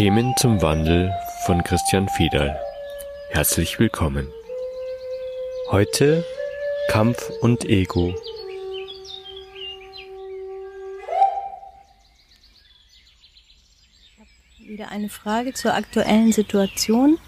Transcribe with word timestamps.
Themen 0.00 0.34
zum 0.38 0.62
Wandel 0.62 1.12
von 1.44 1.62
Christian 1.62 2.08
Fiedal. 2.08 2.58
Herzlich 3.32 3.78
willkommen. 3.78 4.26
Heute 5.70 6.24
Kampf 6.88 7.30
und 7.42 7.66
Ego. 7.66 8.14
Wieder 14.66 14.90
eine 14.90 15.10
Frage 15.10 15.52
zur 15.52 15.74
aktuellen 15.74 16.32
Situation. 16.32 17.18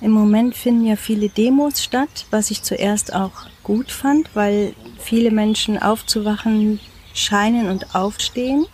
Im 0.00 0.10
Moment 0.10 0.56
finden 0.56 0.84
ja 0.86 0.96
viele 0.96 1.28
Demos 1.28 1.84
statt, 1.84 2.26
was 2.32 2.50
ich 2.50 2.64
zuerst 2.64 3.14
auch 3.14 3.46
gut 3.62 3.92
fand, 3.92 4.34
weil 4.34 4.74
viele 4.98 5.30
Menschen 5.30 5.80
aufzuwachen 5.80 6.80
scheinen 7.14 7.68
und 7.68 7.94
aufstehen. 7.94 8.66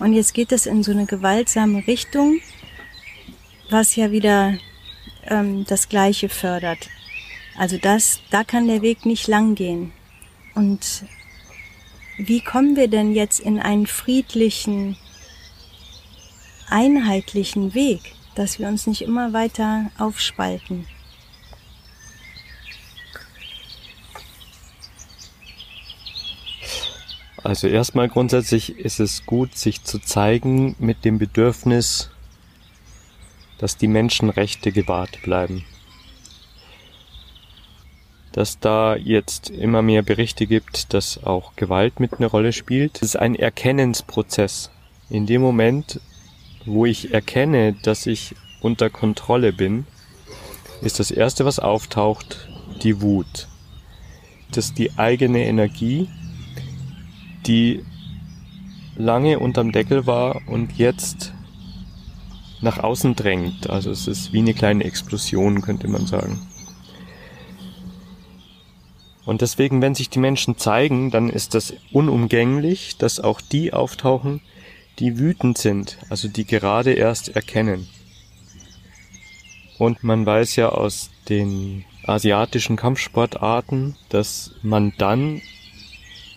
Und 0.00 0.12
jetzt 0.12 0.34
geht 0.34 0.50
es 0.50 0.66
in 0.66 0.82
so 0.82 0.90
eine 0.90 1.06
gewaltsame 1.06 1.86
Richtung, 1.86 2.40
was 3.70 3.96
ja 3.96 4.10
wieder 4.10 4.58
ähm, 5.26 5.64
das 5.66 5.88
Gleiche 5.88 6.28
fördert. 6.28 6.88
Also 7.56 7.78
das, 7.78 8.20
da 8.30 8.44
kann 8.44 8.66
der 8.66 8.82
Weg 8.82 9.06
nicht 9.06 9.28
lang 9.28 9.54
gehen. 9.54 9.92
Und 10.54 11.04
wie 12.18 12.40
kommen 12.40 12.76
wir 12.76 12.88
denn 12.88 13.14
jetzt 13.14 13.40
in 13.40 13.58
einen 13.58 13.86
friedlichen, 13.86 14.96
einheitlichen 16.68 17.74
Weg, 17.74 18.00
dass 18.34 18.58
wir 18.58 18.68
uns 18.68 18.86
nicht 18.86 19.02
immer 19.02 19.32
weiter 19.32 19.90
aufspalten? 19.98 20.86
Also 27.42 27.68
erstmal 27.68 28.08
grundsätzlich 28.08 28.78
ist 28.78 29.00
es 29.00 29.26
gut, 29.26 29.54
sich 29.54 29.84
zu 29.84 29.98
zeigen 29.98 30.76
mit 30.78 31.04
dem 31.04 31.18
Bedürfnis, 31.18 32.10
dass 33.58 33.76
die 33.76 33.88
Menschenrechte 33.88 34.72
gewahrt 34.72 35.22
bleiben. 35.22 35.64
Dass 38.32 38.58
da 38.58 38.96
jetzt 38.96 39.50
immer 39.50 39.82
mehr 39.82 40.02
Berichte 40.02 40.46
gibt, 40.46 40.92
dass 40.92 41.22
auch 41.22 41.54
Gewalt 41.56 42.00
mit 42.00 42.14
eine 42.14 42.26
Rolle 42.26 42.52
spielt. 42.52 42.96
Es 42.96 43.10
ist 43.10 43.16
ein 43.16 43.36
Erkennensprozess. 43.36 44.70
In 45.08 45.26
dem 45.26 45.40
Moment, 45.40 46.00
wo 46.64 46.86
ich 46.86 47.12
erkenne, 47.12 47.74
dass 47.74 48.06
ich 48.06 48.34
unter 48.60 48.90
Kontrolle 48.90 49.52
bin, 49.52 49.86
ist 50.80 50.98
das 50.98 51.10
erste, 51.10 51.44
was 51.44 51.58
auftaucht, 51.58 52.48
die 52.82 53.00
Wut. 53.00 53.48
Das 54.50 54.66
ist 54.66 54.78
die 54.78 54.96
eigene 54.98 55.44
Energie, 55.46 56.08
die 57.46 57.84
lange 58.96 59.38
unterm 59.38 59.72
Deckel 59.72 60.06
war 60.06 60.40
und 60.46 60.78
jetzt 60.78 61.33
nach 62.64 62.78
außen 62.78 63.14
drängt. 63.14 63.70
Also 63.70 63.90
es 63.90 64.08
ist 64.08 64.32
wie 64.32 64.40
eine 64.40 64.54
kleine 64.54 64.82
Explosion, 64.84 65.62
könnte 65.62 65.86
man 65.86 66.06
sagen. 66.06 66.40
Und 69.24 69.40
deswegen, 69.40 69.80
wenn 69.80 69.94
sich 69.94 70.10
die 70.10 70.18
Menschen 70.18 70.58
zeigen, 70.58 71.10
dann 71.10 71.30
ist 71.30 71.54
das 71.54 71.74
unumgänglich, 71.92 72.98
dass 72.98 73.20
auch 73.20 73.40
die 73.40 73.72
auftauchen, 73.72 74.40
die 74.98 75.18
wütend 75.18 75.58
sind, 75.58 75.98
also 76.10 76.28
die 76.28 76.44
gerade 76.44 76.92
erst 76.92 77.34
erkennen. 77.34 77.88
Und 79.78 80.04
man 80.04 80.24
weiß 80.26 80.56
ja 80.56 80.68
aus 80.68 81.10
den 81.28 81.84
asiatischen 82.04 82.76
Kampfsportarten, 82.76 83.96
dass 84.08 84.52
man 84.62 84.92
dann 84.98 85.40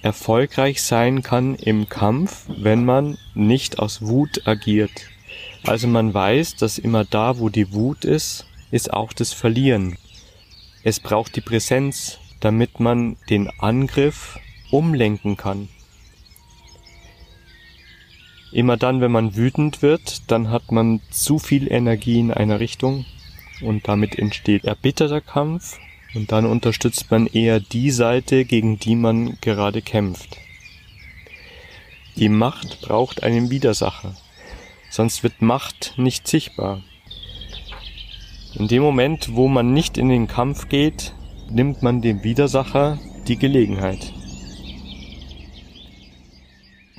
erfolgreich 0.01 0.81
sein 0.81 1.21
kann 1.23 1.55
im 1.55 1.89
Kampf, 1.89 2.45
wenn 2.47 2.85
man 2.85 3.17
nicht 3.35 3.79
aus 3.79 4.01
Wut 4.01 4.47
agiert. 4.47 5.09
Also 5.63 5.87
man 5.87 6.13
weiß, 6.13 6.55
dass 6.55 6.77
immer 6.77 7.05
da, 7.05 7.39
wo 7.39 7.49
die 7.49 7.73
Wut 7.73 8.05
ist, 8.05 8.45
ist 8.71 8.93
auch 8.93 9.13
das 9.13 9.33
Verlieren. 9.33 9.97
Es 10.83 10.99
braucht 10.99 11.35
die 11.35 11.41
Präsenz, 11.41 12.19
damit 12.39 12.79
man 12.79 13.17
den 13.29 13.49
Angriff 13.59 14.39
umlenken 14.71 15.37
kann. 15.37 15.69
Immer 18.51 18.77
dann, 18.77 19.01
wenn 19.01 19.11
man 19.11 19.35
wütend 19.35 19.81
wird, 19.81 20.31
dann 20.31 20.49
hat 20.49 20.71
man 20.71 21.01
zu 21.09 21.37
viel 21.39 21.71
Energie 21.71 22.19
in 22.19 22.31
einer 22.31 22.59
Richtung 22.59 23.05
und 23.61 23.87
damit 23.87 24.17
entsteht 24.17 24.63
erbitterter 24.63 25.21
Kampf 25.21 25.77
und 26.15 26.31
dann 26.31 26.45
unterstützt 26.45 27.11
man 27.11 27.27
eher 27.27 27.59
die 27.59 27.91
Seite, 27.91 28.45
gegen 28.45 28.79
die 28.79 28.95
man 28.95 29.37
gerade 29.41 29.81
kämpft. 29.81 30.37
Die 32.15 32.29
Macht 32.29 32.81
braucht 32.81 33.21
einen 33.23 33.49
Widersacher, 33.49 34.15
sonst 34.89 35.23
wird 35.23 35.41
Macht 35.41 35.93
nicht 35.97 36.27
sichtbar. 36.27 36.81
In 38.55 38.67
dem 38.67 38.81
Moment, 38.81 39.35
wo 39.35 39.47
man 39.47 39.73
nicht 39.73 39.97
in 39.97 40.09
den 40.09 40.27
Kampf 40.27 40.69
geht, 40.69 41.13
nimmt 41.49 41.83
man 41.83 42.01
dem 42.01 42.23
Widersacher 42.23 42.97
die 43.27 43.37
Gelegenheit. 43.37 44.13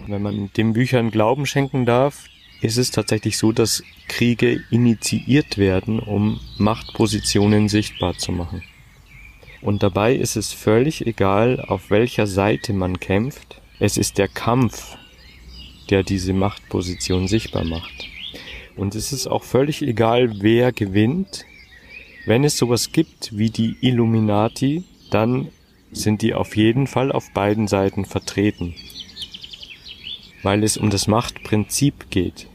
Wenn 0.07 0.23
man 0.23 0.51
den 0.57 0.73
Büchern 0.73 1.11
Glauben 1.11 1.47
schenken 1.47 1.85
darf, 1.85 2.25
ist 2.61 2.77
es 2.77 2.91
tatsächlich 2.91 3.39
so, 3.39 3.53
dass 3.53 3.83
Kriege 4.09 4.63
initiiert 4.71 5.59
werden, 5.59 6.01
um 6.01 6.41
Machtpositionen 6.59 7.69
sichtbar 7.69 8.17
zu 8.17 8.33
machen. 8.33 8.63
Und 9.61 9.83
dabei 9.83 10.15
ist 10.15 10.37
es 10.37 10.53
völlig 10.53 11.07
egal, 11.07 11.61
auf 11.61 11.91
welcher 11.91 12.27
Seite 12.27 12.73
man 12.73 13.01
kämpft. 13.01 13.61
Es 13.81 13.97
ist 13.97 14.19
der 14.19 14.29
Kampf, 14.29 14.97
der 15.91 16.03
diese 16.03 16.33
Machtposition 16.33 17.29
sichtbar 17.29 17.65
macht. 17.65 18.09
Und 18.77 18.95
es 18.95 19.13
ist 19.13 19.27
auch 19.27 19.43
völlig 19.43 19.83
egal, 19.83 20.41
wer 20.41 20.73
gewinnt. 20.73 21.45
Wenn 22.27 22.45
es 22.45 22.57
sowas 22.57 22.93
gibt 22.93 23.37
wie 23.37 23.51
die 23.51 23.77
Illuminati, 23.81 24.85
dann 25.11 25.49
sind 25.91 26.23
die 26.23 26.35
auf 26.35 26.57
jeden 26.57 26.87
Fall 26.87 27.11
auf 27.11 27.33
beiden 27.33 27.67
Seiten 27.67 28.05
vertreten. 28.05 28.75
Weil 30.43 30.63
es 30.63 30.77
um 30.77 30.91
das 30.91 31.09
Machtprinzip 31.09 32.11
geht 32.11 32.47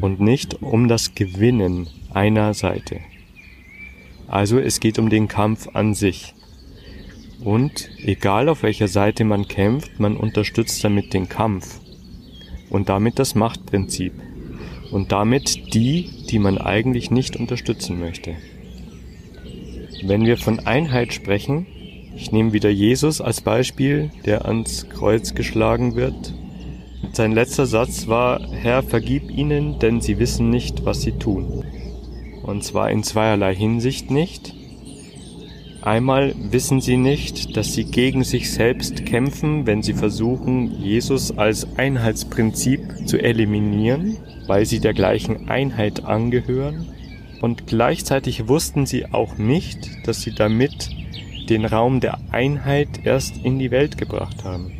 und 0.00 0.20
nicht 0.20 0.62
um 0.62 0.86
das 0.86 1.14
Gewinnen 1.14 1.88
einer 2.12 2.54
Seite. 2.54 3.00
Also 4.28 4.58
es 4.58 4.80
geht 4.80 4.98
um 4.98 5.10
den 5.10 5.26
Kampf 5.28 5.68
an 5.74 5.94
sich. 5.94 6.34
Und 7.42 7.90
egal 7.98 8.48
auf 8.48 8.62
welcher 8.62 8.88
Seite 8.88 9.24
man 9.24 9.48
kämpft, 9.48 9.98
man 9.98 10.16
unterstützt 10.16 10.82
damit 10.84 11.12
den 11.12 11.28
Kampf 11.28 11.80
und 12.70 12.88
damit 12.88 13.18
das 13.18 13.34
Machtprinzip 13.34 14.12
und 14.90 15.12
damit 15.12 15.74
die, 15.74 16.08
die 16.30 16.38
man 16.38 16.58
eigentlich 16.58 17.10
nicht 17.10 17.36
unterstützen 17.36 17.98
möchte. 17.98 18.36
Wenn 20.04 20.26
wir 20.26 20.36
von 20.36 20.60
Einheit 20.60 21.12
sprechen, 21.12 21.66
ich 22.16 22.30
nehme 22.30 22.52
wieder 22.52 22.70
Jesus 22.70 23.20
als 23.20 23.40
Beispiel, 23.40 24.10
der 24.24 24.46
ans 24.46 24.88
Kreuz 24.88 25.34
geschlagen 25.34 25.96
wird. 25.96 26.34
Sein 27.12 27.32
letzter 27.32 27.66
Satz 27.66 28.06
war, 28.06 28.40
Herr, 28.52 28.82
vergib 28.82 29.30
ihnen, 29.30 29.78
denn 29.78 30.00
sie 30.00 30.18
wissen 30.18 30.50
nicht, 30.50 30.84
was 30.84 31.02
sie 31.02 31.12
tun. 31.12 31.64
Und 32.42 32.62
zwar 32.62 32.90
in 32.90 33.02
zweierlei 33.02 33.54
Hinsicht 33.54 34.10
nicht. 34.10 34.54
Einmal 35.84 36.34
wissen 36.38 36.80
sie 36.80 36.96
nicht, 36.96 37.58
dass 37.58 37.74
sie 37.74 37.84
gegen 37.84 38.24
sich 38.24 38.50
selbst 38.50 39.04
kämpfen, 39.04 39.66
wenn 39.66 39.82
sie 39.82 39.92
versuchen, 39.92 40.80
Jesus 40.80 41.36
als 41.36 41.76
Einheitsprinzip 41.76 43.06
zu 43.06 43.18
eliminieren, 43.18 44.16
weil 44.46 44.64
sie 44.64 44.80
der 44.80 44.94
gleichen 44.94 45.50
Einheit 45.50 46.06
angehören. 46.06 46.86
Und 47.42 47.66
gleichzeitig 47.66 48.48
wussten 48.48 48.86
sie 48.86 49.12
auch 49.12 49.36
nicht, 49.36 49.90
dass 50.06 50.22
sie 50.22 50.34
damit 50.34 50.88
den 51.50 51.66
Raum 51.66 52.00
der 52.00 52.18
Einheit 52.32 52.88
erst 53.04 53.44
in 53.44 53.58
die 53.58 53.70
Welt 53.70 53.98
gebracht 53.98 54.42
haben. 54.42 54.72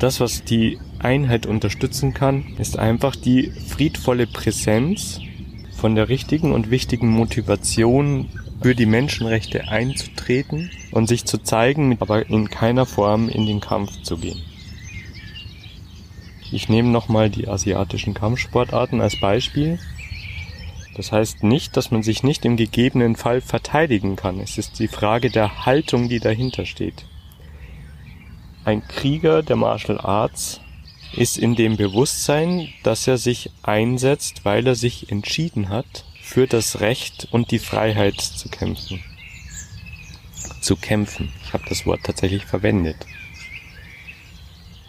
Das, 0.00 0.18
was 0.18 0.42
die 0.42 0.78
Einheit 0.98 1.46
unterstützen 1.46 2.12
kann, 2.12 2.42
ist 2.58 2.76
einfach 2.76 3.14
die 3.14 3.52
friedvolle 3.68 4.26
Präsenz 4.26 5.20
von 5.76 5.94
der 5.94 6.08
richtigen 6.08 6.50
und 6.50 6.72
wichtigen 6.72 7.08
Motivation 7.08 8.30
für 8.60 8.74
die 8.74 8.86
Menschenrechte 8.86 9.68
einzutreten 9.68 10.70
und 10.90 11.08
sich 11.08 11.24
zu 11.24 11.38
zeigen, 11.38 11.96
aber 12.00 12.28
in 12.28 12.48
keiner 12.50 12.86
Form 12.86 13.28
in 13.28 13.46
den 13.46 13.60
Kampf 13.60 14.02
zu 14.02 14.16
gehen. 14.16 14.42
Ich 16.52 16.68
nehme 16.68 16.90
nochmal 16.90 17.28
die 17.28 17.48
asiatischen 17.48 18.14
Kampfsportarten 18.14 19.00
als 19.00 19.18
Beispiel. 19.18 19.78
Das 20.94 21.12
heißt 21.12 21.42
nicht, 21.42 21.76
dass 21.76 21.90
man 21.90 22.02
sich 22.02 22.22
nicht 22.22 22.44
im 22.44 22.56
gegebenen 22.56 23.16
Fall 23.16 23.40
verteidigen 23.40 24.16
kann. 24.16 24.40
Es 24.40 24.56
ist 24.56 24.78
die 24.78 24.88
Frage 24.88 25.30
der 25.30 25.66
Haltung, 25.66 26.08
die 26.08 26.20
dahinter 26.20 26.64
steht. 26.64 27.04
Ein 28.64 28.86
Krieger 28.86 29.42
der 29.42 29.56
Martial 29.56 30.00
Arts 30.00 30.60
ist 31.14 31.38
in 31.38 31.54
dem 31.54 31.76
Bewusstsein, 31.76 32.68
dass 32.82 33.06
er 33.06 33.18
sich 33.18 33.50
einsetzt, 33.62 34.44
weil 34.44 34.66
er 34.66 34.74
sich 34.74 35.10
entschieden 35.10 35.68
hat, 35.68 36.04
für 36.26 36.46
das 36.46 36.80
Recht 36.80 37.28
und 37.30 37.50
die 37.50 37.58
Freiheit 37.58 38.20
zu 38.20 38.48
kämpfen. 38.48 39.02
Zu 40.60 40.76
kämpfen. 40.76 41.32
Ich 41.44 41.52
habe 41.52 41.64
das 41.68 41.86
Wort 41.86 42.00
tatsächlich 42.04 42.44
verwendet. 42.44 42.96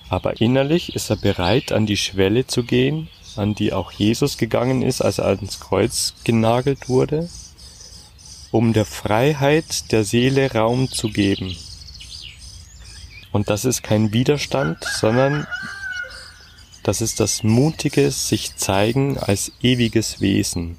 Aber 0.10 0.42
innerlich 0.42 0.96
ist 0.96 1.10
er 1.10 1.18
bereit, 1.18 1.72
an 1.72 1.86
die 1.86 1.98
Schwelle 1.98 2.48
zu 2.48 2.64
gehen 2.64 3.10
an 3.38 3.56
die 3.56 3.74
auch 3.74 3.92
Jesus 3.92 4.38
gegangen 4.38 4.82
ist, 4.82 5.02
als 5.02 5.20
er 5.20 5.26
ans 5.26 5.60
Kreuz 5.60 6.14
genagelt 6.24 6.90
wurde, 6.90 7.30
um 8.52 8.74
der 8.74 8.86
Freiheit 8.86 9.92
der 9.92 10.04
Seele 10.04 10.52
Raum 10.54 10.90
zu 10.90 11.10
geben. 11.10 11.56
Und 13.32 13.50
das 13.50 13.66
ist 13.66 13.84
kein 13.84 14.14
Widerstand, 14.14 14.84
sondern 14.84 15.46
das 16.84 17.02
ist 17.02 17.20
das 17.20 17.44
mutige 17.44 18.12
sich 18.12 18.56
zeigen 18.56 19.18
als 19.18 19.52
ewiges 19.62 20.22
Wesen. 20.22 20.78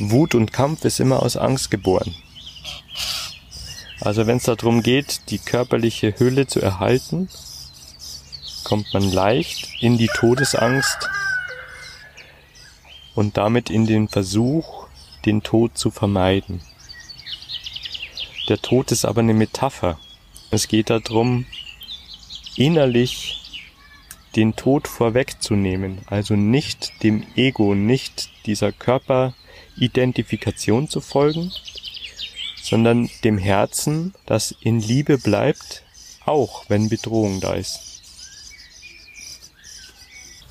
Wut 0.00 0.34
und 0.34 0.52
Kampf 0.52 0.84
ist 0.84 0.98
immer 0.98 1.22
aus 1.22 1.36
Angst 1.36 1.70
geboren. 1.70 2.14
Also 4.00 4.26
wenn 4.26 4.38
es 4.38 4.44
darum 4.44 4.82
geht, 4.82 5.30
die 5.30 5.38
körperliche 5.38 6.18
Hülle 6.18 6.46
zu 6.46 6.60
erhalten, 6.60 7.28
kommt 8.64 8.92
man 8.94 9.10
leicht 9.10 9.68
in 9.80 9.98
die 9.98 10.08
Todesangst 10.08 11.10
und 13.14 13.36
damit 13.36 13.68
in 13.68 13.86
den 13.86 14.08
Versuch, 14.08 14.86
den 15.26 15.42
Tod 15.42 15.76
zu 15.76 15.90
vermeiden. 15.90 16.62
Der 18.48 18.62
Tod 18.62 18.90
ist 18.90 19.04
aber 19.04 19.20
eine 19.20 19.34
Metapher. 19.34 19.98
Es 20.50 20.66
geht 20.66 20.88
darum, 20.88 21.44
innerlich 22.56 23.62
den 24.36 24.56
Tod 24.56 24.88
vorwegzunehmen, 24.88 25.98
also 26.06 26.34
nicht 26.34 27.02
dem 27.02 27.26
Ego, 27.36 27.74
nicht 27.74 28.30
dieser 28.46 28.72
Körperidentifikation 29.80 30.88
zu 30.88 31.00
folgen, 31.00 31.50
sondern 32.62 33.08
dem 33.24 33.38
Herzen, 33.38 34.14
das 34.26 34.54
in 34.60 34.80
Liebe 34.80 35.18
bleibt, 35.18 35.82
auch 36.26 36.68
wenn 36.68 36.88
Bedrohung 36.88 37.40
da 37.40 37.54
ist. 37.54 37.80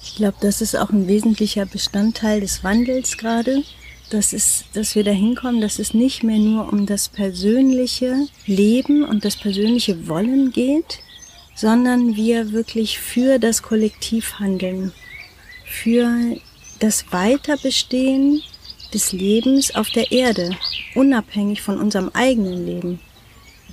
Ich 0.02 0.16
glaube, 0.16 0.38
das 0.42 0.62
ist 0.62 0.76
auch 0.76 0.90
ein 0.90 1.08
wesentlicher 1.08 1.66
Bestandteil 1.66 2.42
des 2.42 2.64
Wandels 2.64 3.18
gerade, 3.18 3.64
dass, 4.10 4.34
es, 4.34 4.66
dass 4.74 4.96
wir 4.96 5.04
dahin 5.04 5.36
kommen, 5.36 5.62
dass 5.62 5.78
es 5.78 5.94
nicht 5.94 6.24
mehr 6.24 6.40
nur 6.40 6.74
um 6.74 6.88
das 6.88 7.08
persönliche 7.08 8.28
Leben 8.48 9.04
und 9.04 9.24
das 9.24 9.38
persönliche 9.38 10.08
Wollen 10.08 10.52
geht, 10.52 11.00
sondern 11.56 12.16
wir 12.16 12.52
wirklich 12.52 12.98
für 12.98 13.38
das 13.38 13.62
Kollektiv 13.62 14.40
handeln, 14.40 14.92
für 15.66 16.10
das 16.80 17.12
Weiterbestehen 17.12 18.42
des 18.94 19.12
Lebens 19.12 19.74
auf 19.75 19.89
der 19.89 20.12
Erde, 20.12 20.51
unabhängig 20.95 21.62
von 21.62 21.80
unserem 21.80 22.09
eigenen 22.13 22.65
Leben, 22.65 23.00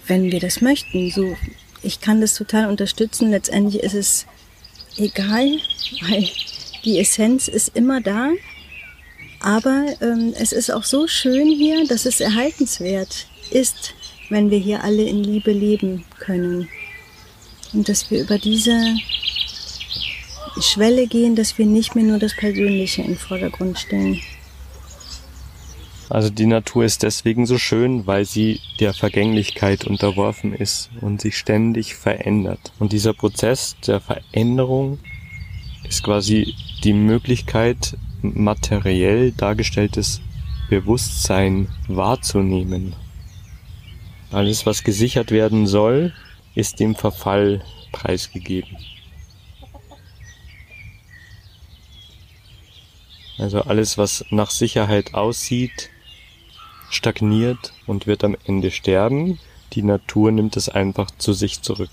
wenn 0.07 0.31
wir 0.31 0.41
das 0.41 0.61
möchten. 0.61 1.11
So, 1.11 1.37
ich 1.83 2.01
kann 2.01 2.21
das 2.21 2.35
total 2.35 2.69
unterstützen. 2.69 3.31
Letztendlich 3.31 3.83
ist 3.83 3.95
es 3.95 4.27
egal, 4.97 5.59
weil 6.09 6.29
die 6.85 6.99
Essenz 6.99 7.49
ist 7.49 7.77
immer 7.77 8.01
da. 8.01 8.31
Aber 9.41 9.87
ähm, 10.01 10.35
es 10.39 10.53
ist 10.53 10.71
auch 10.71 10.85
so 10.85 11.07
schön 11.07 11.49
hier, 11.49 11.87
dass 11.87 12.07
es 12.07 12.21
erhaltenswert 12.21 13.27
ist, 13.51 13.95
wenn 14.29 14.51
wir 14.51 14.59
hier 14.59 14.83
alle 14.83 15.05
in 15.05 15.23
Liebe 15.23 15.53
leben 15.53 16.05
können. 16.19 16.69
Und 17.73 17.89
dass 17.89 18.11
wir 18.11 18.23
über 18.23 18.39
diese 18.39 18.97
Schwelle 20.61 21.07
gehen, 21.07 21.37
dass 21.37 21.59
wir 21.59 21.67
nicht 21.67 21.95
mehr 21.95 22.05
nur 22.05 22.19
das 22.19 22.35
Persönliche 22.35 23.03
in 23.03 23.09
den 23.09 23.19
Vordergrund 23.19 23.79
stellen. 23.79 24.21
Also 26.09 26.31
die 26.31 26.47
Natur 26.47 26.85
ist 26.85 27.03
deswegen 27.03 27.47
so 27.47 27.59
schön, 27.59 28.07
weil 28.07 28.25
sie 28.25 28.61
der 28.79 28.95
Vergänglichkeit 28.95 29.85
unterworfen 29.85 30.55
ist 30.55 30.91
und 31.01 31.21
sich 31.21 31.37
ständig 31.37 31.97
verändert. 31.97 32.73
Und 32.79 32.93
dieser 32.93 33.13
Prozess 33.13 33.77
der 33.87 34.01
Veränderung 34.01 34.99
ist 35.89 36.05
quasi 36.05 36.55
die 36.85 36.93
Möglichkeit, 36.93 37.97
materiell 38.23 39.33
dargestelltes 39.33 40.21
Bewusstsein 40.71 41.69
wahrzunehmen. 41.89 42.95
Alles, 44.31 44.67
was 44.67 44.85
gesichert 44.85 45.31
werden 45.31 45.67
soll, 45.67 46.13
ist 46.55 46.81
dem 46.81 46.95
Verfall 46.95 47.63
preisgegeben. 47.93 48.77
Also 53.39 53.61
alles, 53.63 53.99
was 53.99 54.25
nach 54.31 54.51
Sicherheit 54.51 55.15
aussieht, 55.15 55.91
stagniert 56.91 57.73
und 57.87 58.07
wird 58.07 58.25
am 58.25 58.37
Ende 58.45 58.71
sterben. 58.71 59.39
Die 59.73 59.83
Natur 59.83 60.31
nimmt 60.33 60.57
es 60.57 60.69
einfach 60.69 61.11
zu 61.11 61.33
sich 61.33 61.63
zurück. 61.63 61.91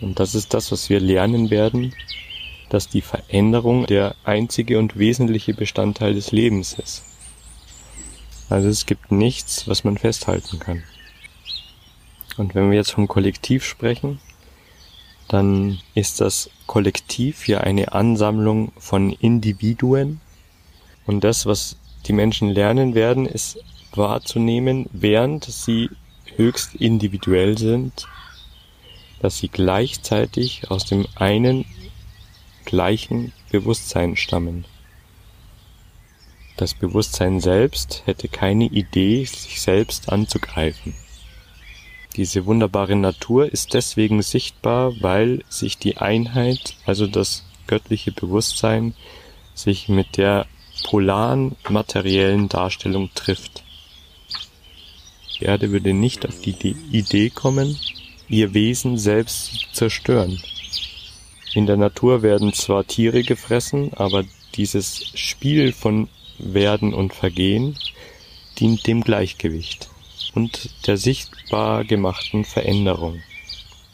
Und 0.00 0.18
das 0.18 0.34
ist 0.34 0.52
das, 0.52 0.72
was 0.72 0.90
wir 0.90 1.00
lernen 1.00 1.50
werden, 1.50 1.94
dass 2.68 2.88
die 2.88 3.02
Veränderung 3.02 3.86
der 3.86 4.16
einzige 4.24 4.78
und 4.78 4.98
wesentliche 4.98 5.54
Bestandteil 5.54 6.14
des 6.14 6.32
Lebens 6.32 6.72
ist. 6.74 7.04
Also 8.48 8.68
es 8.68 8.86
gibt 8.86 9.12
nichts, 9.12 9.68
was 9.68 9.84
man 9.84 9.96
festhalten 9.96 10.58
kann. 10.58 10.82
Und 12.36 12.54
wenn 12.54 12.70
wir 12.70 12.76
jetzt 12.76 12.92
vom 12.92 13.08
Kollektiv 13.08 13.64
sprechen, 13.64 14.20
dann 15.28 15.78
ist 15.94 16.20
das 16.20 16.50
Kollektiv 16.66 17.48
ja 17.48 17.60
eine 17.60 17.92
Ansammlung 17.92 18.72
von 18.76 19.12
Individuen. 19.12 20.20
Und 21.06 21.24
das, 21.24 21.46
was 21.46 21.76
die 22.06 22.12
Menschen 22.12 22.50
lernen 22.50 22.94
werden, 22.94 23.26
ist 23.26 23.58
wahrzunehmen, 23.94 24.88
während 24.92 25.44
sie 25.44 25.90
höchst 26.36 26.74
individuell 26.74 27.58
sind, 27.58 28.06
dass 29.20 29.38
sie 29.38 29.48
gleichzeitig 29.48 30.70
aus 30.70 30.84
dem 30.84 31.06
einen 31.14 31.64
gleichen 32.64 33.32
Bewusstsein 33.50 34.16
stammen. 34.16 34.64
Das 36.56 36.74
Bewusstsein 36.74 37.40
selbst 37.40 38.02
hätte 38.04 38.28
keine 38.28 38.64
Idee, 38.64 39.24
sich 39.24 39.60
selbst 39.60 40.10
anzugreifen. 40.10 40.94
Diese 42.16 42.44
wunderbare 42.44 42.94
Natur 42.94 43.50
ist 43.50 43.72
deswegen 43.74 44.20
sichtbar, 44.22 44.92
weil 45.00 45.44
sich 45.48 45.78
die 45.78 45.96
Einheit, 45.96 46.76
also 46.84 47.06
das 47.06 47.44
göttliche 47.66 48.12
Bewusstsein, 48.12 48.94
sich 49.54 49.88
mit 49.88 50.18
der 50.18 50.46
polaren 50.84 51.56
materiellen 51.68 52.48
Darstellung 52.48 53.10
trifft. 53.14 53.62
Die 55.38 55.44
Erde 55.44 55.70
würde 55.70 55.92
nicht 55.92 56.26
auf 56.26 56.40
die 56.40 56.76
Idee 56.90 57.30
kommen, 57.30 57.78
ihr 58.28 58.54
Wesen 58.54 58.98
selbst 58.98 59.52
zu 59.52 59.72
zerstören. 59.72 60.42
In 61.54 61.66
der 61.66 61.76
Natur 61.76 62.22
werden 62.22 62.52
zwar 62.52 62.86
Tiere 62.86 63.22
gefressen, 63.22 63.92
aber 63.94 64.24
dieses 64.54 65.10
Spiel 65.14 65.72
von 65.72 66.08
Werden 66.38 66.94
und 66.94 67.12
Vergehen 67.12 67.76
dient 68.58 68.86
dem 68.86 69.02
Gleichgewicht 69.02 69.90
und 70.34 70.70
der 70.86 70.96
sichtbar 70.96 71.84
gemachten 71.84 72.44
Veränderung. 72.44 73.20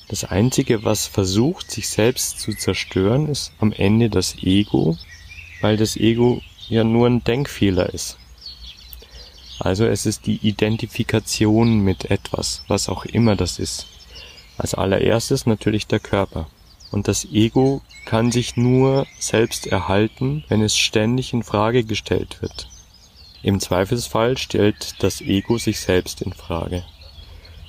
Das 0.08 0.24
Einzige, 0.24 0.84
was 0.84 1.06
versucht, 1.06 1.70
sich 1.70 1.88
selbst 1.88 2.40
zu 2.40 2.54
zerstören, 2.54 3.28
ist 3.28 3.52
am 3.58 3.72
Ende 3.72 4.08
das 4.08 4.36
Ego, 4.42 4.96
weil 5.60 5.76
das 5.76 5.96
Ego 5.96 6.40
ja 6.68 6.84
nur 6.84 7.06
ein 7.06 7.24
Denkfehler 7.24 7.92
ist. 7.92 8.18
Also 9.58 9.86
es 9.86 10.06
ist 10.06 10.26
die 10.26 10.36
Identifikation 10.36 11.80
mit 11.80 12.10
etwas, 12.10 12.62
was 12.68 12.88
auch 12.88 13.04
immer 13.04 13.34
das 13.34 13.58
ist. 13.58 13.86
Als 14.56 14.74
allererstes 14.74 15.46
natürlich 15.46 15.86
der 15.86 16.00
Körper. 16.00 16.46
Und 16.90 17.08
das 17.08 17.26
Ego 17.26 17.82
kann 18.06 18.32
sich 18.32 18.56
nur 18.56 19.06
selbst 19.18 19.66
erhalten, 19.66 20.44
wenn 20.48 20.62
es 20.62 20.76
ständig 20.76 21.32
in 21.32 21.42
Frage 21.42 21.84
gestellt 21.84 22.40
wird. 22.40 22.68
Im 23.42 23.60
Zweifelsfall 23.60 24.38
stellt 24.38 25.02
das 25.02 25.20
Ego 25.20 25.58
sich 25.58 25.80
selbst 25.80 26.22
in 26.22 26.32
Frage. 26.32 26.84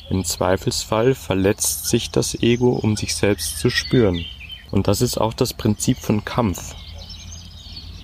Im 0.09 0.25
Zweifelsfall 0.25 1.13
verletzt 1.13 1.87
sich 1.87 2.09
das 2.09 2.33
Ego, 2.41 2.71
um 2.71 2.95
sich 2.95 3.13
selbst 3.13 3.59
zu 3.59 3.69
spüren. 3.69 4.25
Und 4.71 4.87
das 4.87 5.01
ist 5.01 5.19
auch 5.19 5.33
das 5.33 5.53
Prinzip 5.53 5.97
von 5.97 6.25
Kampf. 6.25 6.75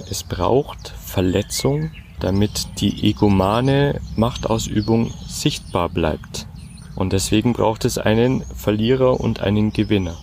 Es 0.09 0.23
braucht 0.23 0.93
Verletzung, 1.03 1.91
damit 2.19 2.79
die 2.79 3.09
egomane 3.09 4.01
Machtausübung 4.15 5.11
sichtbar 5.27 5.89
bleibt. 5.89 6.47
Und 6.95 7.11
deswegen 7.11 7.53
braucht 7.53 7.85
es 7.85 7.97
einen 7.97 8.43
Verlierer 8.55 9.19
und 9.19 9.41
einen 9.41 9.73
Gewinner. 9.73 10.17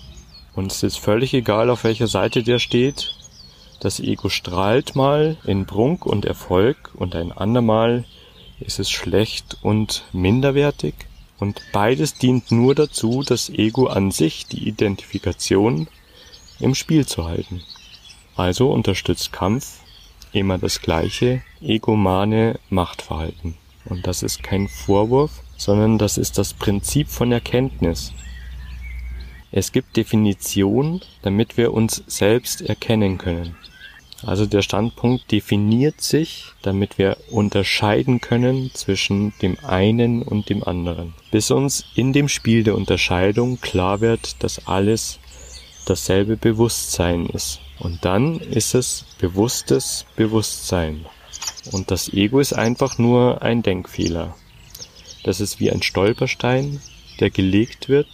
Und 0.55 0.73
es 0.73 0.83
ist 0.83 0.99
völlig 0.99 1.35
egal, 1.35 1.69
auf 1.69 1.85
welcher 1.85 2.07
Seite 2.07 2.43
der 2.43 2.59
steht. 2.59 3.15
Das 3.81 3.99
Ego 3.99 4.29
strahlt 4.29 4.95
mal 4.95 5.37
in 5.45 5.67
Prunk 5.67 6.07
und 6.07 6.25
Erfolg 6.25 6.93
und 6.95 7.17
ein 7.17 7.33
andermal 7.33 8.05
ist 8.61 8.79
es 8.79 8.91
schlecht 8.91 9.59
und 9.63 10.05
minderwertig. 10.13 10.95
Und 11.39 11.61
beides 11.73 12.15
dient 12.15 12.53
nur 12.53 12.77
dazu, 12.77 13.25
das 13.27 13.51
Ego 13.51 13.89
an 13.89 14.13
sich, 14.13 14.47
die 14.47 14.69
Identifikation, 14.69 15.89
im 16.61 16.77
Spiel 16.77 17.05
zu 17.05 17.25
halten. 17.25 17.63
Also 18.37 18.71
unterstützt 18.71 19.33
Kampf 19.33 19.81
immer 20.33 20.59
das 20.59 20.81
gleiche 20.81 21.43
egomane 21.61 22.59
Machtverhalten. 22.71 23.57
Und 23.85 24.07
das 24.07 24.23
ist 24.23 24.43
kein 24.43 24.69
Vorwurf, 24.69 25.43
sondern 25.57 25.99
das 25.99 26.19
ist 26.19 26.39
das 26.39 26.55
Prinzip 26.55 27.09
von 27.09 27.33
Erkenntnis. 27.33 28.13
Es 29.51 29.73
gibt 29.73 29.97
Definition, 29.97 31.03
damit 31.21 31.57
wir 31.57 31.75
uns 31.75 32.03
selbst 32.07 32.63
erkennen 32.63 33.19
können. 33.19 33.55
Also 34.25 34.47
der 34.47 34.63
Standpunkt 34.63 35.31
definiert 35.33 36.01
sich, 36.01 36.53
damit 36.63 36.97
wir 36.97 37.17
unterscheiden 37.31 38.21
können 38.21 38.71
zwischen 38.73 39.33
dem 39.43 39.59
einen 39.65 40.23
und 40.23 40.49
dem 40.49 40.63
anderen. 40.63 41.15
Bis 41.33 41.51
uns 41.51 41.85
in 41.97 42.13
dem 42.13 42.29
Spiel 42.29 42.63
der 42.63 42.77
Unterscheidung 42.77 43.61
klar 43.61 44.01
wird, 44.01 44.43
dass 44.43 44.67
alles 44.67 45.19
dasselbe 45.87 46.37
Bewusstsein 46.37 47.27
ist. 47.27 47.61
Und 47.83 48.05
dann 48.05 48.39
ist 48.39 48.77
es 48.77 49.05
bewusstes 49.19 50.07
Bewusstsein. 50.15 51.05
Und 51.73 51.91
das 51.91 52.09
Ego 52.13 52.39
ist 52.39 52.53
einfach 52.53 52.97
nur 52.97 53.43
ein 53.43 53.65
Denkfehler. 53.65 54.37
Das 55.25 55.41
ist 55.41 55.59
wie 55.59 55.73
ein 55.73 55.83
Stolperstein, 55.83 56.81
der 57.19 57.31
gelegt 57.31 57.89
wird 57.89 58.07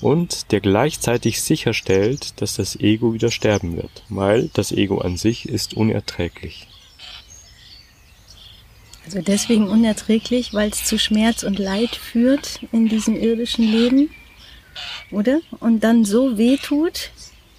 und 0.00 0.52
der 0.52 0.60
gleichzeitig 0.60 1.42
sicherstellt, 1.42 2.40
dass 2.40 2.54
das 2.54 2.76
Ego 2.76 3.12
wieder 3.12 3.32
sterben 3.32 3.76
wird, 3.76 4.04
weil 4.08 4.50
das 4.52 4.70
Ego 4.70 4.98
an 4.98 5.16
sich 5.16 5.48
ist 5.48 5.74
unerträglich. 5.74 6.68
Also 9.04 9.20
deswegen 9.20 9.66
unerträglich, 9.68 10.54
weil 10.54 10.70
es 10.70 10.84
zu 10.84 10.96
Schmerz 10.96 11.42
und 11.42 11.58
Leid 11.58 11.96
führt 11.96 12.60
in 12.70 12.88
diesem 12.88 13.20
irdischen 13.20 13.64
Leben, 13.64 14.10
oder? 15.10 15.40
Und 15.58 15.80
dann 15.80 16.04
so 16.04 16.38
weh 16.38 16.56
tut, 16.56 17.10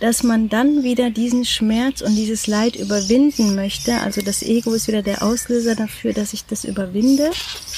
dass 0.04 0.22
man 0.22 0.50
dann 0.50 0.84
wieder 0.84 1.10
diesen 1.10 1.46
Schmerz 1.46 2.02
und 2.02 2.18
dieses 2.18 2.46
Leid 2.46 2.76
überwinden 2.76 3.56
möchte. 3.56 4.02
Also 4.02 4.22
das 4.22 4.44
Ego 4.44 4.74
ist 4.74 4.90
wieder 4.90 5.02
der 5.02 5.24
Auslöser 5.24 5.76
dafür, 5.76 6.12
dass 6.12 6.34
ich 6.34 6.46
das 6.46 6.66
überwinde, 6.66 7.32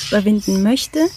überwinden 0.08 0.64
möchte. 0.64 1.08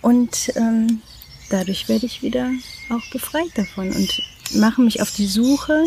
Und 0.00 0.52
ähm, 0.56 1.00
dadurch 1.48 1.88
werde 1.88 2.06
ich 2.06 2.22
wieder 2.22 2.50
auch 2.90 3.08
befreit 3.12 3.50
davon 3.54 3.92
und 3.92 4.20
mache 4.54 4.80
mich 4.80 5.00
auf 5.00 5.12
die 5.12 5.28
Suche 5.28 5.84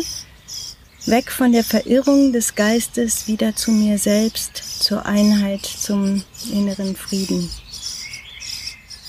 weg 1.04 1.30
von 1.30 1.52
der 1.52 1.62
Verirrung 1.62 2.32
des 2.32 2.54
Geistes 2.54 3.28
wieder 3.28 3.54
zu 3.54 3.72
mir 3.72 3.98
selbst, 3.98 4.56
zur 4.82 5.04
Einheit, 5.04 5.66
zum 5.66 6.22
inneren 6.50 6.96
Frieden. 6.96 7.50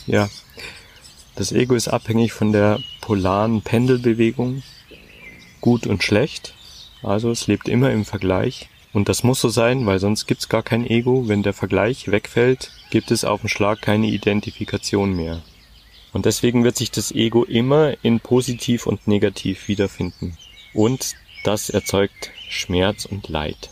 Ja, 0.08 0.28
das 1.36 1.54
Ego 1.54 1.74
ist 1.74 1.88
abhängig 1.88 2.34
von 2.34 2.52
der 2.52 2.82
polaren 3.00 3.62
Pendelbewegung, 3.62 4.62
gut 5.62 5.88
und 5.88 6.04
schlecht. 6.04 6.54
Also 7.04 7.32
es 7.32 7.48
lebt 7.48 7.68
immer 7.68 7.92
im 7.92 8.06
Vergleich. 8.06 8.70
Und 8.94 9.10
das 9.10 9.24
muss 9.24 9.42
so 9.42 9.50
sein, 9.50 9.86
weil 9.86 10.00
sonst 10.00 10.26
gibt's 10.28 10.50
gar 10.50 10.64
kein 10.64 10.86
Ego. 10.90 11.28
Wenn 11.28 11.44
der 11.44 11.54
Vergleich 11.54 12.10
wegfällt, 12.10 12.72
gibt 12.90 13.12
es 13.12 13.26
auf 13.26 13.42
den 13.42 13.50
Schlag 13.50 13.82
keine 13.82 14.08
Identifikation 14.08 15.16
mehr. 15.16 15.42
Und 16.14 16.26
deswegen 16.26 16.64
wird 16.64 16.78
sich 16.78 16.90
das 16.90 17.12
Ego 17.12 17.44
immer 17.44 17.94
in 18.04 18.20
positiv 18.20 18.88
und 18.88 19.08
negativ 19.08 19.68
wiederfinden. 19.68 20.38
Und 20.74 21.16
das 21.44 21.70
erzeugt 21.70 22.32
Schmerz 22.50 23.06
und 23.06 23.30
Leid. 23.30 23.70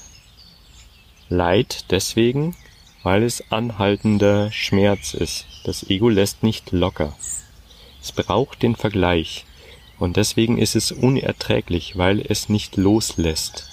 Leid 1.30 1.86
deswegen, 1.90 2.56
weil 3.02 3.24
es 3.24 3.52
anhaltender 3.52 4.52
Schmerz 4.52 5.14
ist. 5.14 5.46
Das 5.64 5.90
Ego 5.90 6.10
lässt 6.10 6.44
nicht 6.44 6.72
locker. 6.72 7.16
Es 8.02 8.12
braucht 8.12 8.62
den 8.62 8.76
Vergleich. 8.76 9.46
Und 9.98 10.18
deswegen 10.18 10.58
ist 10.58 10.76
es 10.76 10.92
unerträglich, 10.92 11.98
weil 11.98 12.22
es 12.22 12.50
nicht 12.50 12.76
loslässt. 12.78 13.70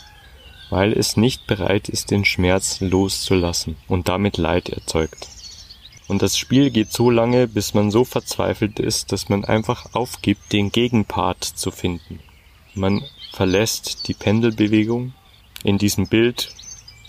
Weil 0.71 0.93
es 0.93 1.17
nicht 1.17 1.47
bereit 1.47 1.89
ist, 1.89 2.11
den 2.11 2.25
Schmerz 2.25 2.81
loszulassen 2.81 3.77
und 3.89 4.09
damit 4.09 4.39
Leid 4.39 4.69
erzeugt. 4.69 5.29
Und 6.09 6.23
das 6.23 6.37
Spiel 6.37 6.71
geht 6.71 6.93
so 6.93 7.11
lange, 7.11 7.49
bis 7.49 7.75
man 7.75 7.91
so 7.91 8.05
verzweifelt 8.05 8.79
ist, 8.79 9.13
dass 9.13 9.29
man 9.29 9.45
einfach 9.45 9.95
aufgibt, 9.95 10.53
den 10.53 10.71
Gegenpart 10.71 11.45
zu 11.45 11.71
finden. 11.71 12.21
Man 12.75 13.03
verlässt 13.33 14.09
die 14.09 14.15
Pendelbewegung. 14.15 15.15
In 15.65 15.79
diesem 15.79 16.07
Bild 16.09 16.55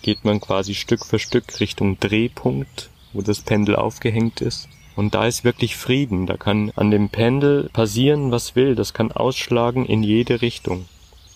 geht 0.02 0.26
man 0.26 0.40
quasi 0.40 0.76
Stück 0.76 1.06
für 1.06 1.20
Stück 1.20 1.60
Richtung 1.60 2.00
Drehpunkt, 2.00 2.90
wo 3.14 3.22
das 3.22 3.42
Pendel 3.42 3.76
aufgehängt 3.76 4.42
ist. 4.42 4.68
Und 4.96 5.16
da 5.16 5.26
ist 5.26 5.44
wirklich 5.44 5.76
Frieden. 5.76 6.26
Da 6.28 6.38
kann 6.38 6.72
an 6.76 6.92
dem 6.92 7.10
Pendel 7.10 7.70
passieren, 7.74 8.32
was 8.32 8.56
will. 8.56 8.76
Das 8.76 8.94
kann 8.94 9.12
ausschlagen 9.12 9.86
in 9.86 10.04
jede 10.04 10.42
Richtung. 10.42 10.86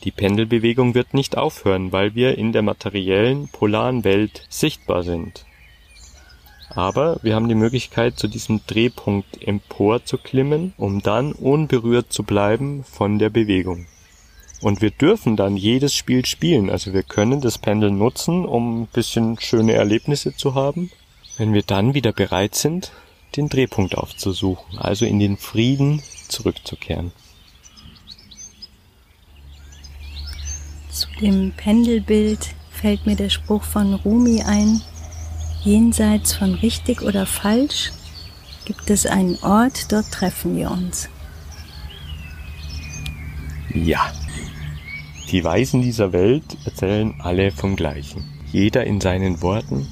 Die 0.04 0.12
Pendelbewegung 0.12 0.94
wird 0.94 1.14
nicht 1.14 1.38
aufhören, 1.38 1.92
weil 1.92 2.14
wir 2.14 2.38
in 2.38 2.52
der 2.52 2.62
materiellen, 2.62 3.48
polaren 3.48 4.04
Welt 4.04 4.44
sichtbar 4.50 5.04
sind. 5.04 5.46
Aber 6.70 7.18
wir 7.24 7.34
haben 7.34 7.50
die 7.50 7.56
Möglichkeit, 7.56 8.20
zu 8.20 8.28
diesem 8.28 8.62
Drehpunkt 8.68 9.42
empor 9.42 10.06
zu 10.06 10.20
klimmen, 10.20 10.74
um 10.78 11.02
dann 11.02 11.32
unberührt 11.32 12.14
zu 12.14 12.24
bleiben 12.24 12.84
von 12.84 13.18
der 13.18 13.32
Bewegung. 13.32 13.88
Und 14.62 14.82
wir 14.82 14.92
dürfen 14.92 15.36
dann 15.36 15.58
jedes 15.58 15.96
Spiel 15.96 16.26
spielen. 16.26 16.70
Also 16.70 16.94
wir 16.94 17.04
können 17.04 17.42
das 17.42 17.58
Pendel 17.58 17.92
nutzen, 17.92 18.46
um 18.46 18.82
ein 18.82 18.88
bisschen 18.88 19.40
schöne 19.40 19.74
Erlebnisse 19.74 20.36
zu 20.36 20.56
haben. 20.56 20.92
Wenn 21.38 21.54
wir 21.54 21.64
dann 21.64 21.94
wieder 21.94 22.12
bereit 22.12 22.56
sind, 22.56 22.92
den 23.36 23.50
Drehpunkt 23.50 23.98
aufzusuchen, 23.98 24.78
also 24.80 25.06
in 25.06 25.20
den 25.20 25.38
Frieden 25.38 26.02
zurückzukehren. 26.28 27.12
Zu 30.90 31.08
dem 31.22 31.52
Pendelbild 31.52 32.56
fällt 32.72 33.06
mir 33.06 33.16
der 33.16 33.30
Spruch 33.30 33.64
von 33.64 33.94
Rumi 33.94 34.42
ein, 34.42 34.82
Jenseits 35.68 36.34
von 36.34 36.54
richtig 36.54 37.02
oder 37.02 37.26
falsch 37.26 37.92
gibt 38.66 38.90
es 38.90 39.06
einen 39.06 39.38
Ort, 39.42 39.92
dort 39.92 40.12
treffen 40.12 40.56
wir 40.56 40.72
uns. 40.72 41.10
Ja. 43.74 44.14
Die 45.30 45.44
Weisen 45.44 45.82
dieser 45.82 46.14
Welt 46.14 46.58
erzählen 46.64 47.16
alle 47.20 47.52
vom 47.52 47.76
Gleichen. 47.76 48.24
Jeder 48.52 48.86
in 48.86 49.02
seinen 49.02 49.42
Worten. 49.42 49.88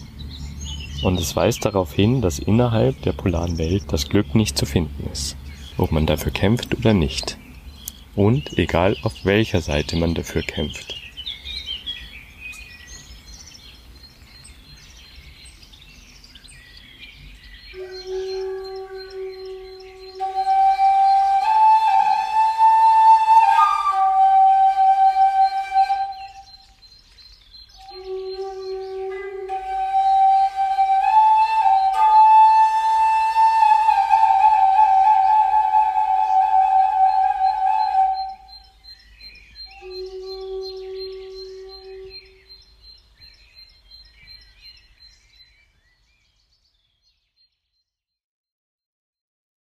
Und 1.05 1.19
es 1.19 1.35
weist 1.35 1.63
darauf 1.63 1.93
hin, 1.93 2.23
dass 2.23 2.39
innerhalb 2.39 2.99
der 3.03 3.11
polaren 3.11 3.59
Welt 3.59 3.83
das 3.89 4.09
Glück 4.09 4.33
nicht 4.33 4.57
zu 4.57 4.65
finden 4.65 5.07
ist. 5.13 5.37
Ob 5.77 5.91
man 5.91 6.07
dafür 6.07 6.31
kämpft 6.31 6.73
oder 6.75 6.95
nicht. 6.95 7.37
Und 8.15 8.57
egal 8.57 8.97
auf 9.03 9.13
welcher 9.23 9.61
Seite 9.61 9.97
man 9.97 10.15
dafür 10.15 10.41
kämpft. 10.41 10.94